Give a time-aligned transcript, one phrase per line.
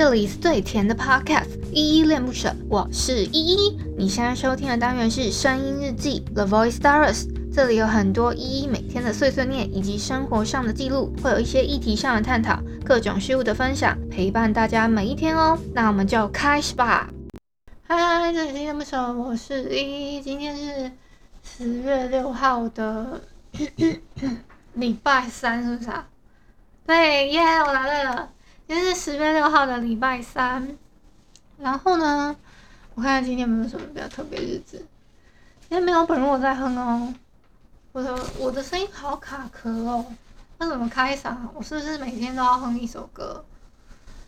[0.00, 3.78] 这里是最甜的 Podcast，依依恋不舍，我是依依。
[3.98, 15.58] 你现在收听的单元是声音日记 The Voice Diaries，这里有很多依依每天的碎碎念以及生活上的记录，会有一些议题上的探讨，各种事物的分享，陪伴大家每一天哦。
[15.74, 17.10] 那我们就开始吧。
[17.86, 20.22] 嗨，这里是恋不舍，我是依依。
[20.22, 20.90] 今天是
[21.42, 23.20] 十月六号的
[24.72, 26.08] 礼拜三，是不是啊？
[26.86, 28.30] 对，耶，我答对了。
[28.70, 30.78] 今天是十月六号的礼拜三，
[31.58, 32.36] 然后呢，
[32.94, 34.78] 我看看今天有没有什么比较特别日子。
[35.62, 37.12] 今天没有本我在哼哦，
[37.90, 40.06] 我的我的声音好卡壳哦，
[40.58, 41.36] 那怎么开嗓？
[41.52, 43.44] 我是不是每天都要哼一首歌？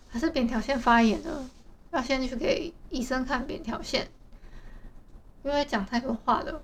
[0.08, 1.48] 还是扁条线发炎了？
[1.92, 4.08] 要先去给医生看扁条线，
[5.44, 6.60] 因为讲太多话了。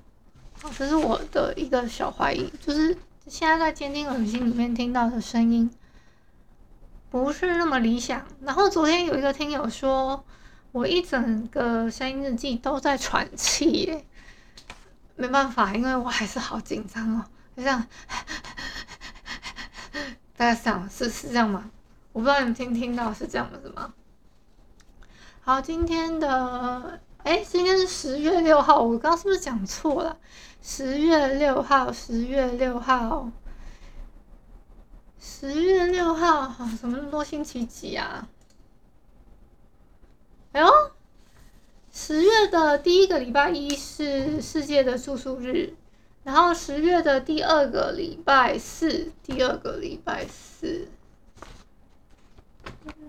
[0.61, 2.99] 好，这是我的一个小怀疑，就是
[3.29, 5.71] 现在在监听耳机里面听到的声音。
[7.11, 8.23] 不是那么理想。
[8.43, 10.25] 然后昨天有一个听友说，
[10.73, 14.07] 我一整个声音日记都在喘气耶，
[15.17, 17.25] 没办法，因为我还是好紧张哦，
[17.57, 17.87] 就这样，
[20.37, 21.71] 大家想是是这样吗？
[22.13, 23.95] 我不知道你们听听到是这样子吗？
[25.41, 30.17] 好，今天的哎，今天是十月六号，我刚刚是不是讲错了？
[30.61, 33.31] 十月六号，十月六号。
[35.21, 38.29] 十月六号，好，怎么那么多星期几啊？
[40.53, 40.69] 哎呦，
[41.93, 45.75] 十月的第一个礼拜一是世界的住宿日，
[46.25, 50.89] 然后十月的第二个礼拜四，第二个礼拜四，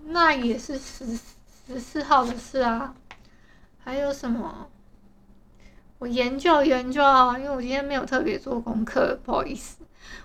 [0.05, 1.17] 那也是十
[1.67, 2.95] 十四号的事啊。
[3.77, 4.69] 还有什么？
[5.99, 9.78] 我研究研究啊，因为我今天没有特别做功课，不好意思。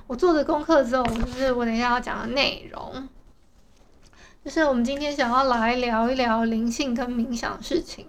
[0.06, 3.08] 我做的功课之后，就是我等一下要讲的内容，
[4.44, 8.06] 就是我们今天想要来聊一聊灵性跟冥想的事情。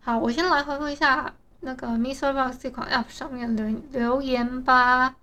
[0.00, 2.32] 好，我先来回复一下那个 Mr.
[2.32, 5.16] Box 这款 App 上面留留言吧。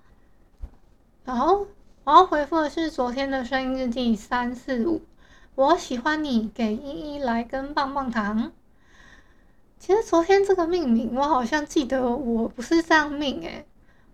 [1.26, 1.68] 然后
[2.04, 5.02] 我要回复的是昨天的声音日记三四五，
[5.56, 8.52] 我喜欢你，给依依来根棒棒糖。
[9.80, 13.66] 其实昨天这个命名，我好像记得我不是这样命诶、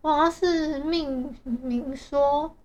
[0.02, 2.56] 我好像是命名说，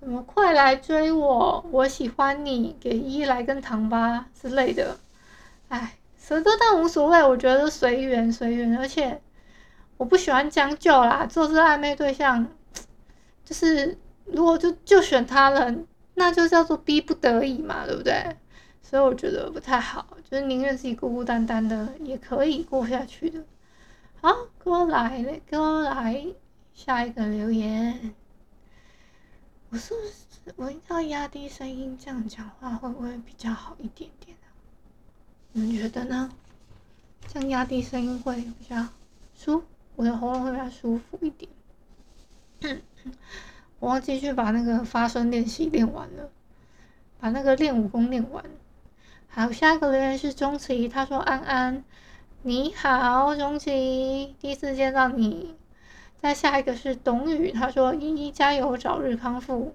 [0.00, 4.98] 什么快来追我，我喜欢你，给依依来根糖吧之类的。
[5.68, 9.20] 哎，什么都但无所谓，我觉得随缘随缘，而且
[9.96, 11.24] 我不喜欢将就啦。
[11.24, 12.48] 做这暧昧对象，
[13.44, 15.72] 就是如果就就选他了，
[16.14, 18.36] 那就叫做逼不得已嘛，对不对？
[18.82, 23.40] 所以我觉得不太好，就是宁愿自己孤孤单单的也可以过下去的。
[24.20, 26.26] 好，过来了，过来，
[26.74, 28.12] 下一个留言。
[29.70, 34.50] 我是不是我应该压低声音，这样讲话会不会比较好一点点啊？
[35.52, 36.32] 你们觉得呢？
[37.28, 38.88] 这样压低声音会比较
[39.36, 39.62] 舒，
[39.94, 41.48] 我的喉咙会比较舒服一点。
[43.78, 46.28] 我要继续把那个发声练习练完了，
[47.20, 48.44] 把那个练武功练完。
[49.28, 51.84] 好，下一个留言是钟慈怡，他说安安。
[52.42, 55.56] 你好，钟琪，第一次见到你。
[56.18, 59.74] 再下一个是董宇，他说：“依依加油，早日康复。”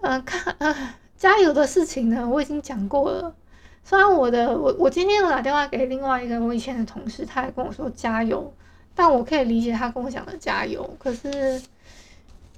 [0.00, 3.34] 嗯，看，呃，加油的事情呢，我已经讲过了。
[3.82, 8.54] 虽然我的，我我今天有打电话给另外一个我以前的同事，他也跟我说加油，
[8.94, 10.88] 但我可以理解他跟我讲的加油。
[11.00, 11.60] 可是，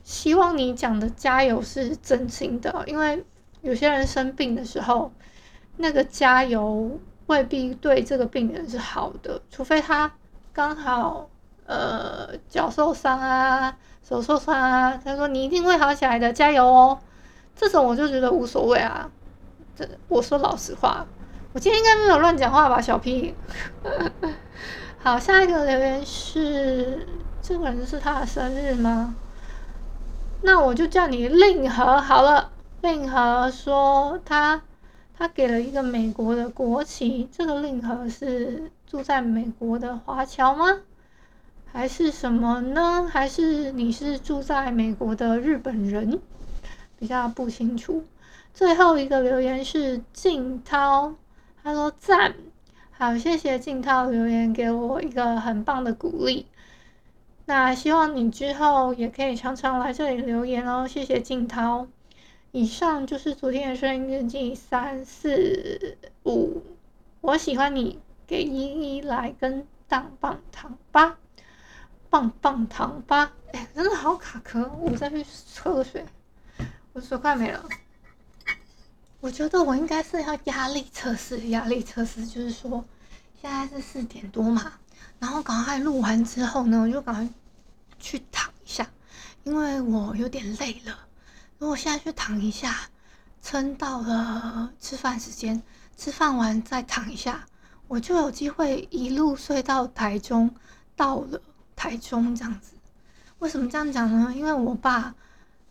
[0.05, 3.25] 希望你讲的加油是真心的，因为
[3.63, 5.11] 有些人生病的时候，
[5.79, 7.01] 那个加油。
[7.27, 10.13] 未必对这个病人是好的，除非他
[10.53, 11.29] 刚好
[11.67, 13.77] 呃脚受伤啊、
[14.07, 16.99] 手受伤啊，他说你一定会好起来的，加油哦。
[17.57, 19.11] 这种我就觉得无所谓啊。
[19.77, 21.07] 这我说老实话，
[21.53, 23.35] 我今天应该没有乱讲话吧，小屁。
[25.03, 27.07] 好，下一个留言是
[27.41, 29.15] 这个人是他的生日吗？
[30.43, 32.51] 那我就叫你令和好了。
[32.83, 34.61] 令和说他。
[35.17, 40.81] 他给了一个美国的国旗，这个令和是住在美国的华侨吗？
[41.67, 43.09] 还是什么呢？
[43.11, 46.21] 还是你是住在美国的日本人？
[46.99, 48.05] 比较不清楚。
[48.53, 51.15] 最后一个留言是静涛，
[51.63, 52.35] 他说赞，
[52.93, 56.47] 好，谢谢静涛留言给我一个很棒的鼓励。
[57.47, 61.87] 那希望你之后也可以常常来这里留言哦，谢谢静涛。
[62.57, 66.63] 以上就是昨天的声音日记三四五，
[67.21, 67.99] 我喜欢你，
[68.29, 71.19] 给依依来根棒棒糖吧，
[72.09, 75.27] 棒棒糖吧，哎、真的好卡壳，我再去
[75.59, 76.07] 喝水，
[76.93, 77.69] 我水快没了，
[79.19, 82.85] 我觉得我应该是要压力测试，压力测试就是说，
[83.43, 84.75] 现在是四点多嘛，
[85.19, 87.29] 然后赶快录完之后呢，我就赶快
[87.99, 88.89] 去躺一下，
[89.43, 90.97] 因为我有点累了。
[91.59, 92.75] 如果现在去躺一下，
[93.43, 95.63] 撑到了吃饭时间，
[95.97, 97.47] 吃饭完再躺一下，
[97.89, 100.55] 我就有机会一路睡到台中，
[100.97, 101.41] 到了
[101.75, 102.75] 台中这样子。
[103.39, 104.33] 为什么这样讲呢？
[104.35, 105.15] 因为我爸，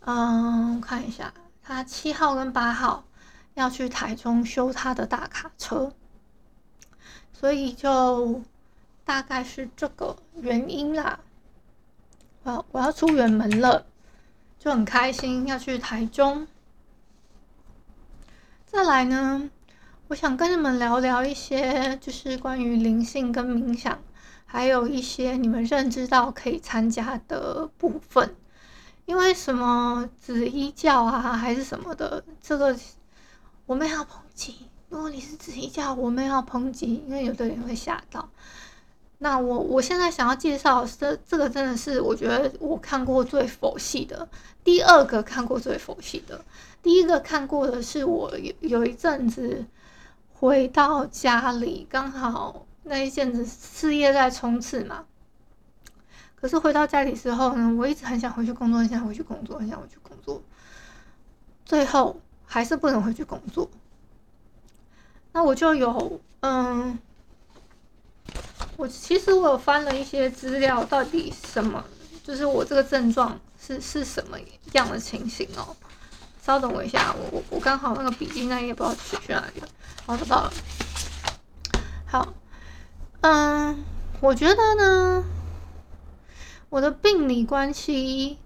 [0.01, 3.03] 嗯，看一下，他七号跟八号。
[3.56, 5.94] 要去台中修他的大卡车，
[7.31, 8.41] 所以就
[9.06, 11.19] 大概是这个原因啦。
[12.41, 13.85] 我要我要出远门了，
[14.63, 16.48] 就很开心要去台中。
[18.65, 19.50] 再来呢，
[20.07, 24.00] 我想跟你们聊聊一些，就是关于灵性跟冥想，
[24.45, 28.38] 还有一些你们认知到可以参加的部分。
[29.04, 32.74] 因为什么紫衣教啊，还是什么的，这个。
[33.66, 38.30] 我没有要抨击，如果你是子一教，我没有要抨击，因为有的人会吓到。
[39.19, 44.27] 那我我现在想要介绍这这个真的是我觉得我看过最佛系的，
[44.63, 46.44] 第二个看过最佛系的，
[46.81, 49.65] 第一个看过的是我有有一阵子
[50.33, 55.06] 回到家里，刚好那一阵子事业在冲刺嘛。
[56.36, 60.42] 可是回到家里之后呢，我一直很想回去工作，很想回去工作，很想回去工作，
[61.66, 62.19] 最后。
[62.45, 63.68] 还是不能回去工作，
[65.31, 67.00] 那我就有嗯，
[68.77, 71.83] 我其实我有翻了一些资料，到底什么
[72.24, 74.38] 就是我这个症状是是什么
[74.74, 75.75] 样的情形哦？
[76.41, 79.68] 稍等我一下，我我我刚好那个笔记那页不知道取去哪里了，
[80.06, 80.53] 我找到了。
[82.06, 82.33] 好，
[83.21, 83.83] 嗯，
[84.19, 85.24] 我觉得呢，
[86.69, 88.38] 我的病理关系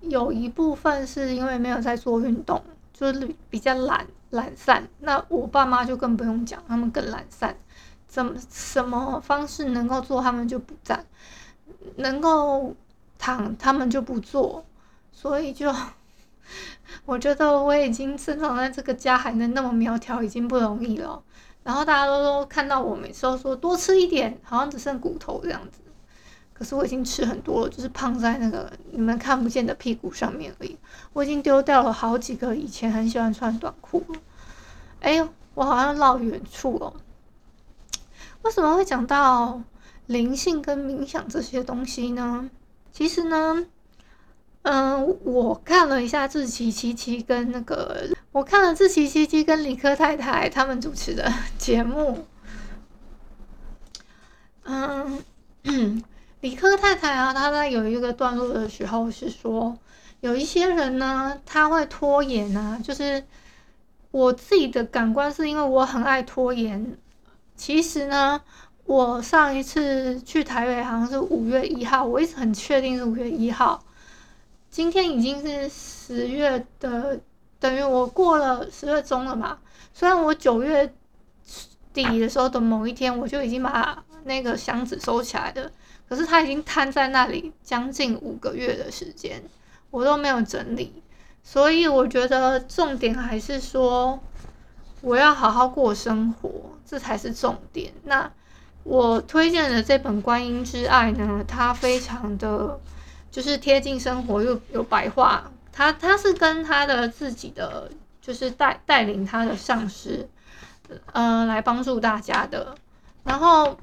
[0.00, 2.62] 有一部分是因为没有在做运动。
[2.92, 7.56] 就是比较懒懒散，那我爸妈就更不用讲，他们更懒散，
[8.10, 10.98] 怎么什么方式能够做，他们就不站；
[11.94, 12.74] 能够
[13.16, 14.64] 躺，他们就不做。
[15.12, 15.72] 所以就
[17.06, 21.22] 我觉得我已经生长在这个家，还能那么苗条，已经不容易了。
[21.62, 25.80] 然后大家都都看到我，每次都说多吃一点，好像只剩骨头这样子。
[26.52, 30.76] 可是我已经吃很多了，就是胖在那个你们看不见的屁股上面而已。
[31.12, 34.18] 我已经丢掉了好几个以前很喜欢穿短裤了。
[35.00, 36.92] 哎呦，我好像绕远处了。
[38.42, 39.60] 为什么会讲到
[40.06, 42.50] 灵性跟冥想这些东西呢？
[42.92, 43.66] 其实呢，
[44.62, 52.26] 嗯，我看了一下志祺七七跟那个，我看了志祺七七跟理科太太他们主持的节目。
[54.64, 55.22] 嗯。
[56.40, 59.76] 理科太太啊，她在有一个段落的时候是说，
[60.20, 62.80] 有一些人呢，他会拖延啊。
[62.82, 63.22] 就是
[64.10, 66.96] 我自己的感官是因为我很爱拖延。
[67.60, 68.40] 其实呢，
[68.86, 73.84] 我上一次去台北好像是五月一号，我一直很确定是五月一号。
[74.70, 77.20] 今天已经是十月的，
[77.58, 79.58] 等于我过了十月中了嘛。
[79.92, 80.90] 虽然我九月
[81.92, 85.70] 底的时候的某一天，我就已经把那个箱子收起来了。
[86.08, 89.44] 可是它已经摊在那里将近五个月的时间，
[89.90, 91.02] 我都没有整理，
[91.42, 94.18] 所以我觉得重点还是说
[95.00, 96.50] 我要好好过生活，
[96.86, 97.92] 这才是重点。
[98.04, 98.30] 那
[98.84, 102.78] 我推荐的这本《观音之爱》呢，它非常的
[103.30, 105.50] 就是贴近生活，又有白话。
[105.72, 110.28] 他他是跟他的自己的就是带带领他的上师，
[111.12, 112.74] 呃，来帮助大家的，
[113.24, 113.78] 然后。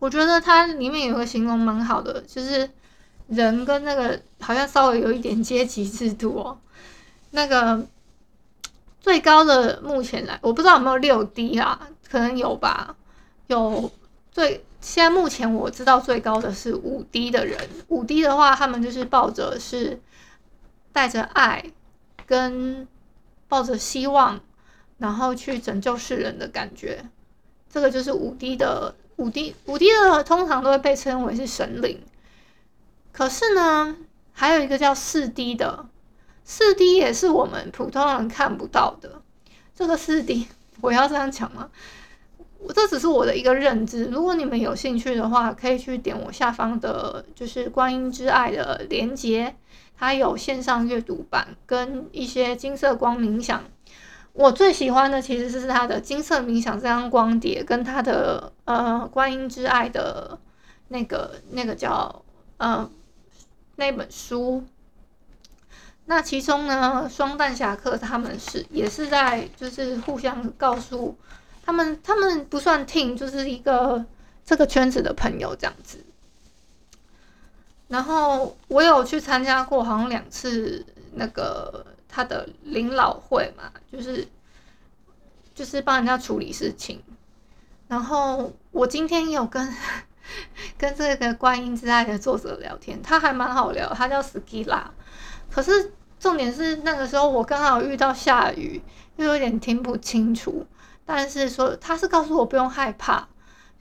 [0.00, 2.68] 我觉得它里面有个形容蛮好的，就是
[3.26, 6.56] 人跟那个好像稍微有一点阶级制度哦。
[7.32, 7.84] 那个
[9.08, 12.94] 最高的目前来，我不知道有没有六 D 啦，可能有吧。
[13.46, 13.90] 有
[14.30, 19.98] 最现在目前我知道最高的是五 D 的人，五 D 的话，他们就是抱着是
[20.92, 21.64] 带着爱
[22.26, 22.86] 跟
[23.48, 24.38] 抱着希望，
[24.98, 27.02] 然后去拯救世人的感觉。
[27.70, 28.94] 这个就是五 D 的。
[29.16, 32.00] 五 D 五 D 的通常都会被称为是神灵，
[33.10, 33.96] 可是呢，
[34.32, 35.87] 还有一个叫四 D 的，
[36.50, 39.20] 四 D 也是我们普通人看不到的。
[39.74, 40.48] 这个四 D
[40.80, 41.68] 我要这样讲吗？
[42.58, 44.06] 我这只是我的一个认知。
[44.06, 49.54] 如果你们有兴趣的话，可以去点我下方的，就是观音之爱的连接，
[49.98, 53.62] 它有线上阅读版跟一些金色光冥想。
[54.32, 60.38] 我最喜欢的其实是它的金色冥想这张光碟，跟它的呃观音之爱的
[60.88, 62.24] 那个那个叫
[62.56, 62.90] 呃
[63.76, 64.64] 那本书。
[66.10, 71.14] 那其中呢，双蛋侠客他们是也是在就是互相告诉
[71.62, 74.02] 他们，他们不算 team，就是一个
[74.42, 76.02] 这个圈子的朋友这样子。
[77.88, 84.26] 然后我有去参加过，好像两次那个他的领老会嘛，就是
[85.54, 87.02] 就是帮人家处理事情。
[87.86, 89.74] 然后我今天有跟
[90.78, 94.84] 跟这个观音之爱的作者聊天，他还蛮好聊，他叫 Skila。
[95.50, 98.82] 可是重点是那个时候我刚好遇到下雨，
[99.16, 100.66] 又有点听不清楚。
[101.04, 103.26] 但是说他是告诉我不用害怕，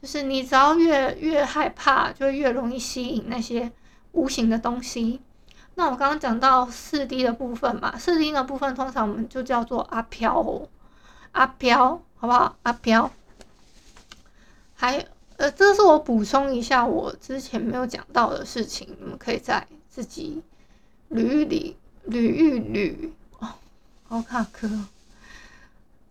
[0.02, 3.72] 就是你只要越越害怕，就越容易吸引那些
[4.14, 5.20] 无形的东西。
[5.76, 10.70] 那我刚刚讲到四 D 的部分嘛，四 D 的部分通常我们就叫做阿飘哦，
[11.34, 12.56] 阿飘，好不好？
[12.64, 13.12] 阿飘。
[14.74, 15.06] 还
[15.38, 20.42] 呃，这是我补充一下我之前没有讲到的事情，你们可以再自己
[21.12, 21.76] 捋一捋，
[22.10, 23.10] 捋一捋
[23.40, 23.54] 哦。
[24.08, 24.70] 好卡壳，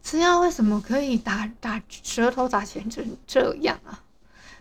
[0.03, 2.88] 吃药为什么可以打打舌头打成
[3.26, 4.03] 这样啊？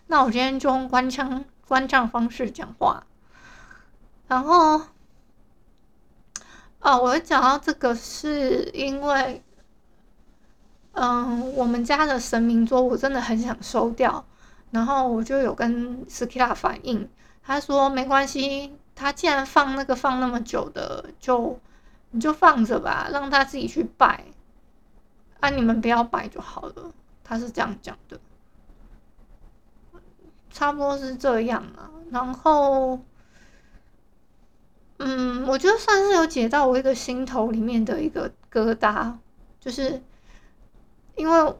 [0.06, 3.06] 那我今天就用官腔官腔方式讲话，
[4.28, 4.80] 然后
[6.80, 9.42] 啊，我讲到这个是因为。
[10.98, 14.24] 嗯，我们家的神明桌我真的很想收掉，
[14.70, 17.10] 然后我就有跟 Skila 反映，
[17.42, 21.60] 他说没关系，他既然放那个放那么久的，就
[22.10, 24.24] 你就放着吧，让他自己去拜，
[25.38, 28.18] 啊，你们不要拜就好了，他是这样讲的，
[30.50, 32.98] 差不多是这样啊，然后，
[34.96, 39.12] 嗯，我觉得算是有解到我一个心头里面的一个疙瘩，
[39.60, 40.02] 就是。
[41.18, 41.54] 因为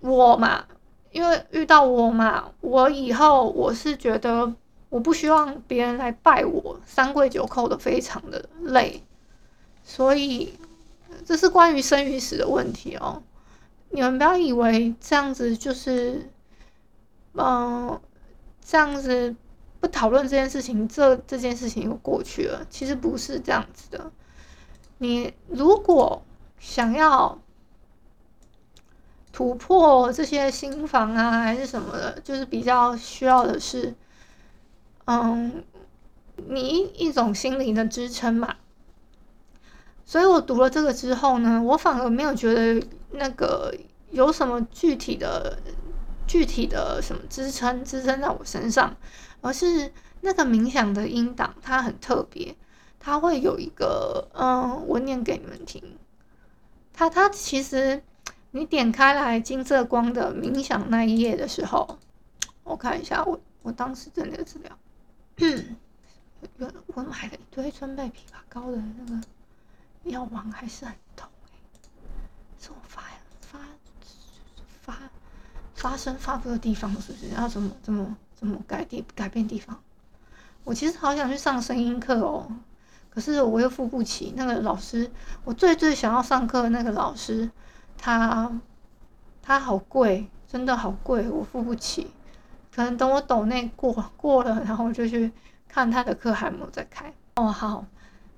[0.00, 0.64] 我嘛，
[1.10, 4.54] 因为遇到我嘛，我以后我是觉得
[4.88, 9.02] 我不希望别人来拜我，三跪九叩的非常的累，
[9.82, 10.58] 所以
[11.24, 13.22] 这是关于生与死的问题哦。
[13.90, 16.30] 你们不要以为这样子就是，
[17.34, 18.00] 嗯，
[18.64, 19.34] 这样子
[19.80, 22.66] 不讨论这件事情，这这件事情又过去了。
[22.70, 24.10] 其实不是这样子的。
[24.98, 26.22] 你如果
[26.58, 27.38] 想要。
[29.32, 33.94] 突破这些心防啊，还是什么的，就是比较需要的是，
[35.06, 35.64] 嗯，
[36.48, 38.54] 你一种心灵的支撑嘛。
[40.04, 43.74] 所以我读了这个之后呢，我反而没有觉得那个
[44.10, 45.58] 有什么具体的、
[46.26, 48.96] 具体的什么支撑支撑在我身上，
[49.40, 52.54] 而是那个冥想的音档它很特别，
[53.00, 55.82] 它会有一个，嗯，我念给你们听，
[56.92, 58.02] 它它其实。
[58.52, 61.98] 你点开来金色光的冥想那一页的时候，
[62.64, 64.78] 我看一下我我当时整理的资料，
[65.38, 65.76] 嗯
[66.58, 69.22] 我我买了一堆川贝枇杷膏的那个
[70.10, 71.56] 药王还是很痛哎、
[72.60, 73.02] 欸，是我发
[73.40, 73.58] 发
[74.82, 74.98] 发
[75.74, 77.28] 发声发布的地方是不是？
[77.34, 79.80] 要怎么怎么怎么改地改变地方？
[80.64, 82.50] 我其实好想去上声音课哦，
[83.10, 85.10] 可是我又付不起那个老师，
[85.44, 87.50] 我最最想要上课那个老师。
[87.98, 88.60] 他
[89.40, 92.10] 他好贵，真的好贵，我付不起。
[92.76, 95.32] 可能等我抖内过过了，然后我就去
[95.66, 97.10] 看他的课还没有再开。
[97.36, 97.82] 哦，好，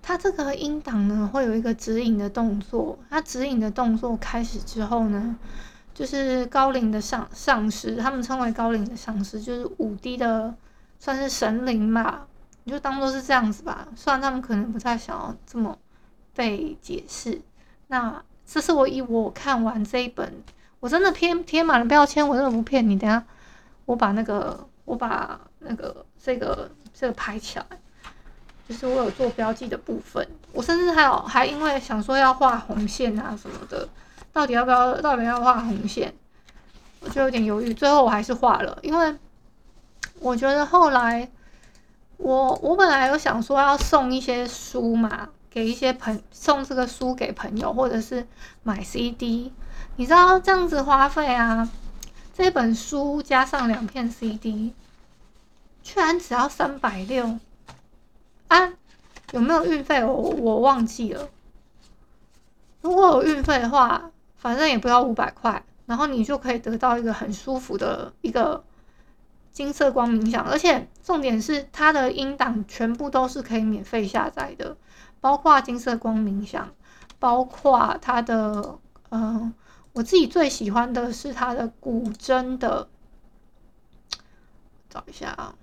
[0.00, 5.36] 他这个音档呢会有一个指引的动作，他指引的动作开始之后呢，
[5.92, 10.54] 就是高龄的上上师，他们称为高龄的上师，就是五 D 的
[11.00, 12.20] 算是神灵嘛，
[12.62, 13.88] 你就当做是这样子吧。
[13.96, 15.76] 虽然他们可能不太想要这么
[16.34, 17.42] 被解释，
[17.88, 18.22] 那。
[18.50, 20.42] 这是我以我看完这一本，
[20.80, 22.98] 我真的贴贴满了标签，我真的不骗你。
[22.98, 23.22] 等下
[23.88, 27.64] 我把那个我把那个这个这个拍起来，
[28.68, 30.28] 就是我有做标记的部分。
[30.52, 33.88] 我甚至还有还因为想说要画红线啊什么的，
[34.30, 36.12] 到底要不要到底要画红线，
[37.00, 37.72] 我就有点犹豫。
[37.72, 39.16] 最后我还是画了，因为
[40.20, 41.26] 我觉得后来
[42.18, 45.30] 我我本来有想说要送一些书嘛。
[45.50, 48.24] 给一些朋送这个书给朋友，或者是
[48.62, 49.50] 买 CD，
[49.96, 51.66] 你知道这样子花费啊？
[52.38, 54.72] 这本书加上两片 CD，
[55.82, 57.36] 居然只要三百六
[58.46, 58.74] 啊？
[59.32, 60.04] 有没有运费？
[60.04, 61.28] 我我忘记了。
[62.80, 68.62] 如果有运费的话，反正也不要五百块，然后你就可以得到一个很舒服的一个
[69.50, 74.76] 金色光冥想，而且重点是它的音档全部都是可以免费下载的。
[75.20, 76.72] 包括金色光冥想，
[77.18, 78.78] 包括它的，
[79.08, 79.52] 嗯、
[79.92, 82.88] 我自己最喜欢的是它的古筝的，
[84.88, 85.54] 找一下啊，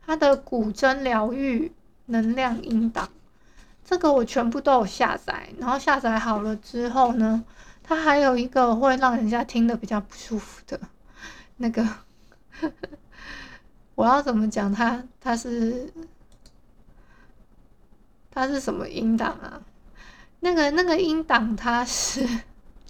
[0.00, 1.72] 它的古筝疗愈
[2.06, 3.10] 能量音档，
[3.84, 5.50] 这个我全部都有下载。
[5.58, 7.44] 然后下载好了之后呢，
[7.82, 10.80] 它还有一个会让人家听的比较不舒服的
[11.58, 11.86] 那个，
[13.94, 15.04] 我要怎么讲它？
[15.20, 15.92] 它是
[18.30, 19.60] 它是什么音档啊？
[20.40, 22.26] 那个那个音档他是，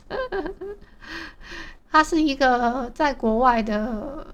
[1.90, 4.26] 他是一个在国外的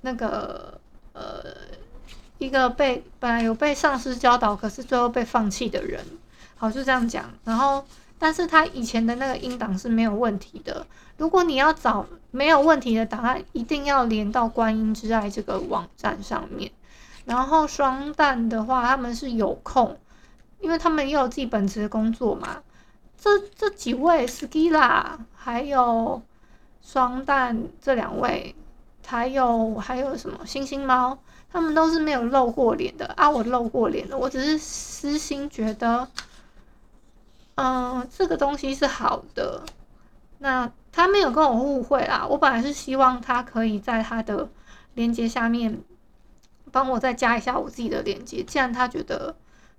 [0.00, 0.80] 那个
[1.12, 1.42] 呃。
[2.38, 6.04] 一个被本来有被上司教导，可是最后被放弃的人，
[6.58, 7.32] 好，就这样讲。
[7.44, 7.82] 然后，
[8.18, 10.86] 但是他以前的那个音档是没有问题的。
[11.16, 16.70] 如果你要找没有问题的档案，一定要连到观音之爱这个网站上面。
[17.24, 19.98] 然后双旦的话，他们是有空，
[20.60, 22.62] 因为他们也有自己本职的工作嘛。
[23.18, 26.22] 这这几位 Skila 还有
[26.82, 28.54] 双旦这两位，
[29.06, 31.18] 还有还有什么星星猫？
[31.50, 34.18] 他们都是没有露过脸的啊，我露过脸的。
[34.18, 36.06] 我只是私心觉得，
[37.54, 39.64] 嗯，这个东西是好的。
[40.38, 44.50] 那他没有跟我误会啦，我本来是希望他可以在他的
[44.92, 45.80] 链接下面
[46.70, 48.42] 帮我再加一下我自己的链接。
[48.42, 49.34] 既然他觉得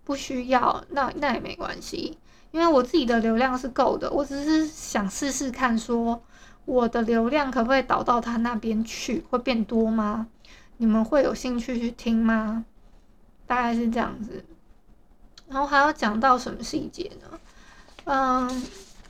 [0.07, 2.17] 不需要，那那也没关系，
[2.51, 4.09] 因为我自己的流量是够的。
[4.09, 6.23] 我只是想试试看，说
[6.63, 10.27] 我的流量可不可以导到他那边去，会变多吗？
[10.77, 12.63] 你们会有兴趣去听吗？
[13.45, 14.45] 大概是这样子，
[15.49, 17.39] 然后还要讲到什么细节呢？
[18.05, 18.63] 嗯，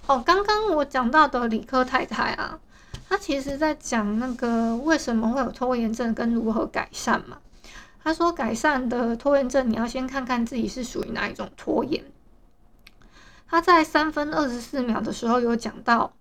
[0.08, 2.60] 哦，刚刚我讲到的理科太太啊，
[3.08, 7.38] 她其实在讲那个为什么会有拖延症跟如何改善嘛。
[8.08, 12.02] 他说改善的拖延症，你要先看看自己是属于哪一种拖延。
[13.46, 16.14] 他在三分二十四秒的时候有讲到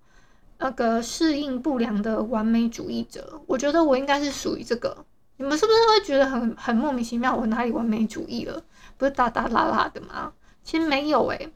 [0.59, 5.07] 那个适应不良的完美主义者，我觉得我应该是属于这个。
[5.37, 7.37] 你们是不是会觉得很很莫名其妙？
[7.37, 8.65] 我哪里完美主义了？
[8.99, 10.33] 不是大大剌剌的吗？
[10.65, 11.53] 其实没有诶、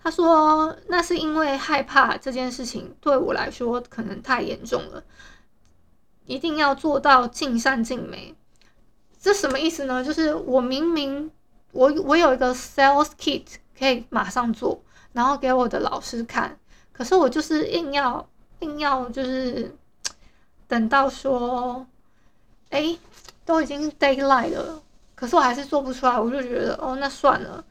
[0.00, 5.02] 他说那是因为害怕这件事情对我来说可能太严重了，
[6.26, 8.36] 一定要做到尽善尽美。
[9.24, 10.04] 这什么意思呢？
[10.04, 11.30] 就是我明明
[11.72, 13.46] 我我有一个 sales kit
[13.78, 14.78] 可以马上做，
[15.14, 16.58] 然后给我的老师看，
[16.92, 18.28] 可是我就是硬要
[18.60, 19.74] 硬要就是
[20.68, 21.86] 等到说。
[22.70, 22.98] 哎，
[23.44, 24.82] 都已经 daylight 了，
[25.14, 27.64] 可是我还是做不出来，我就觉得哦，那算了。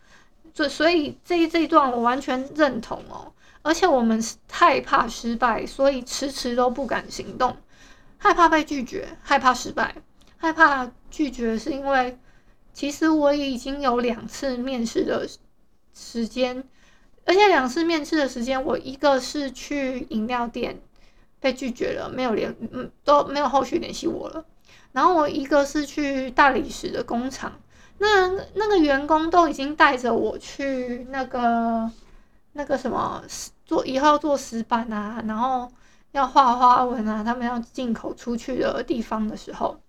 [0.54, 3.30] 就所以这一这一段我完全认同哦，
[3.64, 7.58] 而且我们害怕失败，所以迟迟都不敢行动，
[8.18, 9.94] 害怕被拒绝，害怕失败，
[10.44, 12.20] 害怕拒绝，是因为
[12.74, 15.26] 其实我已经有两次面试的
[15.94, 16.62] 时间，
[17.26, 20.82] 而且两次面试的时间，我一个是去饮料店
[21.40, 24.44] 被拒绝了，没有联，嗯，都没有后续联系我了。
[24.92, 27.54] 然后我一个是去大理石的工厂，
[28.00, 31.90] 那那个员工都已经带着我去那个
[32.52, 33.24] 那个什么
[33.66, 35.72] 做以后做石板啊，然后
[36.12, 39.80] 要画花纹啊，他们要进口出去的地方的时候，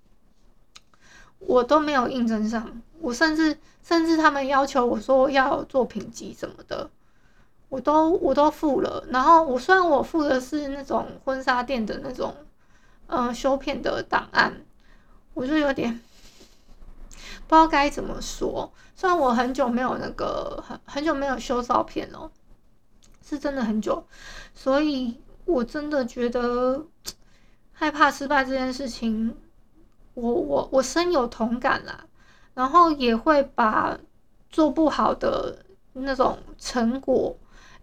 [1.47, 2.83] 我都没有应征上。
[3.01, 6.91] 我甚至甚至他们要求我说要作品集什么的，
[7.69, 9.05] 我都我都付了。
[9.11, 12.35] 然后我虽然我付的是那种婚纱店的那种
[13.07, 14.65] 嗯、修片的档案。
[15.35, 16.01] 我就有点
[17.49, 22.31] 不知道该怎么说，虽然我很久没有那个很很久没有修照片了，
[23.21, 24.07] 是真的很久，
[24.55, 26.87] 所以我真的觉得
[27.75, 29.37] 害怕失败这件事情，
[30.15, 32.05] 我我我深有同感啦，
[32.55, 33.99] 然后也会把
[34.51, 37.37] 做不好的那种成果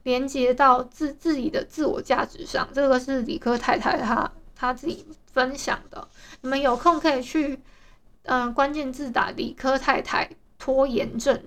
[0.04, 6.08] 连接到自自己的自我价值上，这个是理科太太她她自己分享的。
[6.42, 7.60] 你们有空可以去，
[8.24, 11.44] 嗯、呃，关键字打理科太太拖延症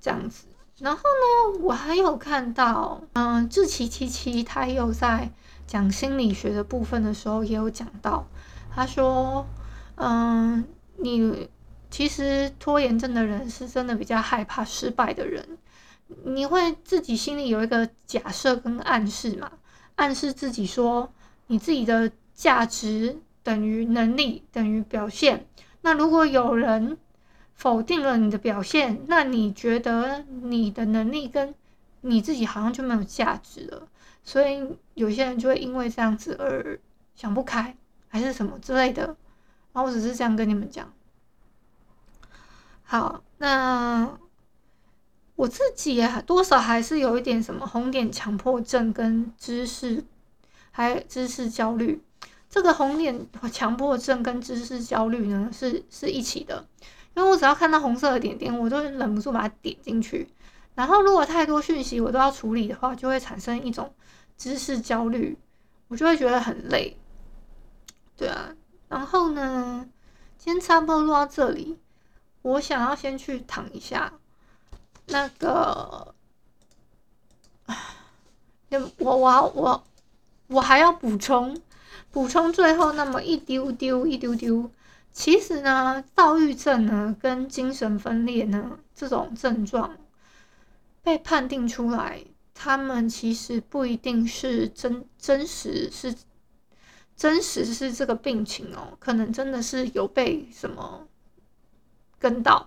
[0.00, 0.46] 这样子。
[0.78, 5.30] 然后呢，我还有看到，嗯、呃，志祺七七他又在
[5.66, 8.26] 讲心理学的部分的时候，也有讲到，
[8.74, 9.46] 他说，
[10.00, 10.64] 嗯、
[10.96, 11.48] 你
[11.90, 15.58] 其实拖延症的人是真的比较害怕失败的人，
[16.24, 19.52] 你会自己心里有一个假设跟暗示嘛，
[19.96, 21.12] 暗示自己说
[21.46, 23.18] 你自己的价值。
[23.42, 25.46] 等于能力等于表现。
[25.80, 26.98] 那如果有人
[27.54, 31.54] 否定了你的表现，那你觉得你的能力跟
[32.02, 33.88] 你自己好像就没有价值了。
[34.22, 36.78] 所以有些人就会因为这样子而
[37.14, 37.74] 想不开，
[38.08, 39.16] 还是什么之类的。
[39.72, 40.92] 然后我只是这样跟你们讲。
[42.82, 44.18] 好，那
[45.36, 50.04] 我自己也多少还是有一点什么红点强迫症跟知识，
[50.70, 52.02] 还有知识焦虑。
[52.48, 56.66] 这个红点强迫症跟知识焦虑呢，是是一起的，
[57.14, 60.28] 因为我只要看到红色的点点，我都忍不住把它点进去。
[60.74, 63.94] 然后如果太多讯息我都要处理的话，就会产生一种
[64.36, 65.38] 知识焦虑，
[65.86, 66.96] 我就会觉得很累。
[68.16, 68.52] 对啊，
[68.90, 69.88] 然后呢，
[70.36, 71.78] 今天差不多录到这里，
[72.42, 74.12] 我想要先去躺一下。
[75.06, 76.12] 那个，
[78.98, 79.84] 我我我
[80.48, 81.56] 我还要补充
[82.10, 84.68] 补充最后那么一丢丢一丢丢。
[85.12, 89.96] 其实呢，躁郁症呢跟精神分裂呢这种症状
[91.02, 92.24] 被判定出来，
[92.54, 96.12] 他们其实不一定是真真实是
[97.20, 101.06] 真实是这个病情哦，可能真的是有被什么
[102.18, 102.66] 跟到。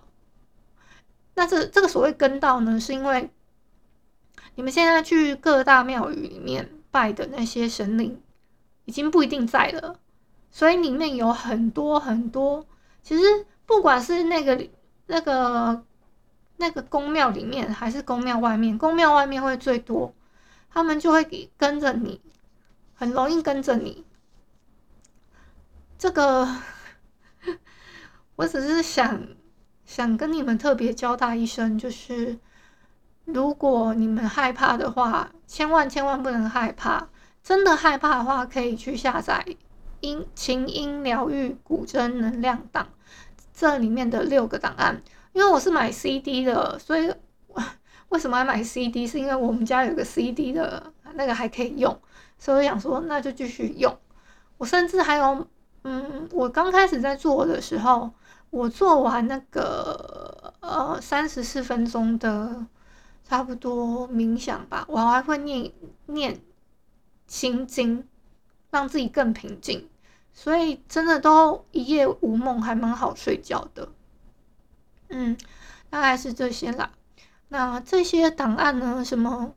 [1.34, 3.28] 那这这个所谓跟到呢，是因为
[4.54, 8.22] 你们现在去各大庙宇里面拜的那些神灵，
[8.84, 9.98] 已经不一定在了，
[10.52, 12.64] 所以里面有很多很多。
[13.02, 14.68] 其实不管是那个
[15.08, 15.84] 那个
[16.58, 20.14] 那个宫庙里面，还是宫庙外面，宫庙外面会最多，
[20.70, 22.20] 他们就会给跟着你，
[22.94, 24.04] 很容易跟着你。
[25.98, 26.48] 这个
[28.36, 29.26] 我只是想。
[29.86, 32.38] 想跟你们特别交代一声，就是
[33.26, 37.06] 如果你们害怕的话，千万千万不能害怕。
[37.42, 39.44] 真的害怕的话，可以去下载
[40.00, 42.88] 音琴音疗愈古筝能量档，
[43.52, 45.02] 这里面的六个档案。
[45.34, 47.12] 因为我是买 CD 的，所以
[48.08, 49.06] 为什么要买 CD？
[49.06, 52.00] 是因为我们家有个 CD 的那个还可以用，
[52.38, 53.96] 所以我想说那就继续用。
[54.56, 55.46] 我甚至还有，
[55.84, 58.10] 嗯，我刚开始在做的时候。
[58.50, 62.64] 我做完那个呃三十四分钟的
[63.24, 65.72] 差不多冥想吧，我还会念
[66.06, 66.40] 念
[67.26, 68.06] 心经，
[68.70, 69.88] 让自己更平静，
[70.32, 73.88] 所以真的都一夜无梦，还蛮好睡觉的。
[75.08, 75.36] 嗯，
[75.90, 76.92] 大概是这些啦。
[77.48, 79.04] 那这些档案呢？
[79.04, 79.52] 什么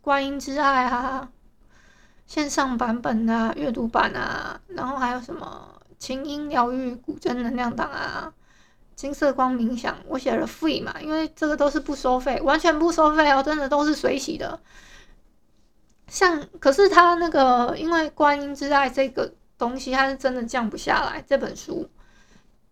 [0.00, 1.32] 观音之爱啊，
[2.26, 5.72] 线上版本啊，阅读版啊，然后还有什么？
[5.98, 8.32] 琴音疗愈、古筝能量档啊，
[8.94, 14.60] 金色光冥想，我写了 free 嘛，因为这个都是不收费，完全不收费哦，真的都是随喜的。
[16.08, 21.24] 像，可是他那个，因为观音之爱这个东西，它是真的降不下来。
[21.26, 21.88] 这本书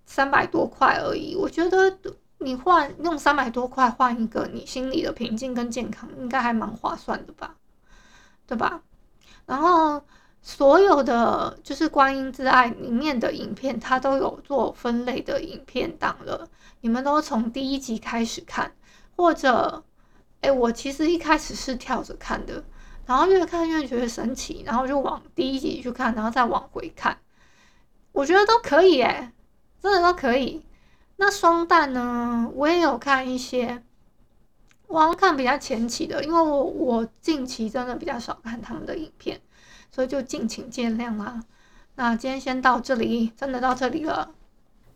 [0.04, 1.98] 三百多块而已，我觉得
[2.38, 7.56] 你换用三百多块换一个你心里的平静跟健康，应该还蛮划算的吧？
[8.46, 8.82] 对吧？
[9.46, 10.02] 然后。
[10.46, 16.46] 所有的就是观音之爱里面的影片，它都有做分类的影片档了。
[16.82, 18.70] 你们都从第一集开始看，
[19.16, 19.82] 或者，
[20.42, 22.62] 哎，我其实一开始是跳着看的，
[23.06, 27.16] 然后越看越觉得神奇，然后就往第一集去看，然后再往回看，
[28.12, 29.32] 我觉得都可以，哎，
[29.80, 30.66] 真的都可以。
[31.16, 33.82] 那双旦呢，我也有看一些，
[34.94, 39.40] 我看比较前期的，因为我我近期真的比较少看他们的影片。
[39.90, 41.40] 所以就敬请见谅啦。
[41.94, 44.34] 那今天先到这里，真的到这里了。